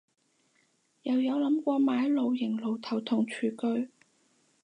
[1.03, 3.91] 又有諗過買露營爐頭同廚具